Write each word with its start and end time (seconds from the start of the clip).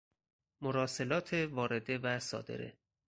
مراسلات 0.61 1.33
وارده 1.33 1.97
و 1.97 2.19
صادره 2.19 2.77